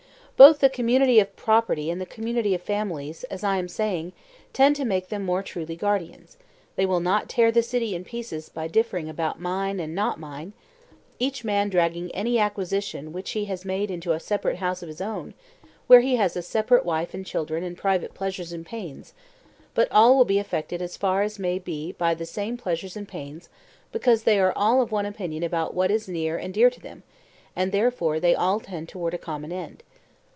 Both 0.37 0.57
the 0.57 0.69
community 0.71 1.19
of 1.19 1.35
property 1.35 1.91
and 1.91 2.01
the 2.01 2.05
community 2.07 2.55
of 2.55 2.63
families, 2.63 3.23
as 3.25 3.43
I 3.43 3.57
am 3.57 3.67
saying, 3.67 4.11
tend 4.53 4.75
to 4.77 4.85
make 4.85 5.09
them 5.09 5.23
more 5.23 5.43
truly 5.43 5.75
guardians; 5.75 6.35
they 6.75 6.83
will 6.87 6.99
not 6.99 7.29
tear 7.29 7.51
the 7.51 7.61
city 7.61 7.93
in 7.93 8.03
pieces 8.03 8.49
by 8.49 8.67
differing 8.67 9.07
about 9.07 9.39
'mine' 9.39 9.79
and 9.79 9.93
'not 9.93 10.19
mine;' 10.19 10.53
each 11.19 11.43
man 11.43 11.69
dragging 11.69 12.09
any 12.15 12.39
acquisition 12.39 13.13
which 13.13 13.29
he 13.33 13.45
has 13.45 13.65
made 13.65 13.91
into 13.91 14.13
a 14.13 14.19
separate 14.19 14.55
house 14.55 14.81
of 14.81 14.87
his 14.87 14.99
own, 14.99 15.35
where 15.85 15.99
he 16.01 16.15
has 16.15 16.35
a 16.35 16.41
separate 16.41 16.85
wife 16.85 17.13
and 17.13 17.27
children 17.27 17.63
and 17.63 17.77
private 17.77 18.15
pleasures 18.15 18.51
and 18.51 18.65
pains; 18.65 19.13
but 19.75 19.87
all 19.91 20.17
will 20.17 20.25
be 20.25 20.39
affected 20.39 20.81
as 20.81 20.97
far 20.97 21.21
as 21.21 21.37
may 21.37 21.59
be 21.59 21.91
by 21.99 22.15
the 22.15 22.25
same 22.25 22.57
pleasures 22.57 22.97
and 22.97 23.07
pains 23.07 23.47
because 23.91 24.23
they 24.23 24.39
are 24.39 24.53
all 24.55 24.81
of 24.81 24.91
one 24.91 25.05
opinion 25.05 25.43
about 25.43 25.75
what 25.75 25.91
is 25.91 26.07
near 26.07 26.35
and 26.35 26.55
dear 26.55 26.71
to 26.71 26.79
them, 26.81 27.03
and 27.55 27.71
therefore 27.71 28.19
they 28.19 28.33
all 28.33 28.59
tend 28.59 28.89
towards 28.89 29.13
a 29.13 29.19
common 29.19 29.51
end. 29.51 29.83